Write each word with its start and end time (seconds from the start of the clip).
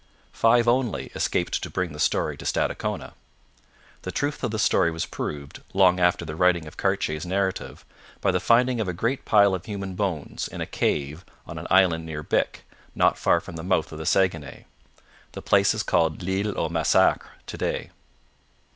Five 0.31 0.67
only 0.67 1.11
escaped 1.13 1.61
to 1.61 1.69
bring 1.69 1.93
the 1.93 1.99
story 1.99 2.35
to 2.37 2.43
Stadacona. 2.43 3.13
The 4.01 4.11
truth 4.11 4.43
of 4.43 4.49
the 4.49 4.57
story 4.57 4.89
was 4.89 5.05
proved, 5.05 5.61
long 5.75 5.99
after 5.99 6.25
the 6.25 6.35
writing 6.35 6.65
of 6.65 6.75
Cartier's 6.75 7.23
narrative, 7.23 7.85
by 8.19 8.31
the 8.31 8.39
finding 8.39 8.81
of 8.81 8.87
a 8.87 8.93
great 8.93 9.25
pile 9.25 9.53
of 9.53 9.65
human 9.65 9.93
bones 9.93 10.47
in 10.47 10.59
a 10.59 10.65
cave 10.65 11.23
on 11.45 11.59
an 11.59 11.67
island 11.69 12.07
near 12.07 12.23
Bic, 12.23 12.65
not 12.95 13.15
far 13.19 13.39
from 13.39 13.57
the 13.57 13.63
mouth 13.63 13.91
of 13.91 13.99
the 13.99 14.07
Saguenay. 14.07 14.65
The 15.33 15.41
place 15.43 15.75
is 15.75 15.83
called 15.83 16.23
L'Isle 16.23 16.55
au 16.59 16.67
Massacre 16.69 17.33
to 17.45 17.57
day. 17.59 17.89